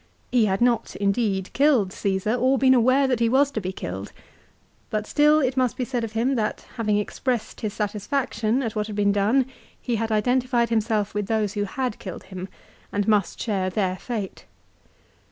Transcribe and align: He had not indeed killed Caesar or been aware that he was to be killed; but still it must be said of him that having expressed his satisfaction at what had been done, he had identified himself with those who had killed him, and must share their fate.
He 0.31 0.45
had 0.45 0.61
not 0.61 0.95
indeed 0.95 1.53
killed 1.53 1.93
Caesar 1.93 2.33
or 2.33 2.57
been 2.57 2.73
aware 2.73 3.05
that 3.07 3.19
he 3.19 3.29
was 3.29 3.51
to 3.51 3.61
be 3.61 3.71
killed; 3.71 4.11
but 4.89 5.05
still 5.05 5.41
it 5.41 5.55
must 5.55 5.77
be 5.77 5.85
said 5.85 6.03
of 6.03 6.13
him 6.13 6.33
that 6.33 6.65
having 6.77 6.97
expressed 6.97 7.61
his 7.61 7.75
satisfaction 7.75 8.63
at 8.63 8.75
what 8.75 8.87
had 8.87 8.95
been 8.95 9.11
done, 9.11 9.45
he 9.79 9.97
had 9.97 10.11
identified 10.11 10.69
himself 10.69 11.13
with 11.13 11.27
those 11.27 11.53
who 11.53 11.65
had 11.65 11.99
killed 11.99 12.23
him, 12.23 12.49
and 12.91 13.07
must 13.07 13.39
share 13.39 13.69
their 13.69 13.95
fate. 13.95 14.45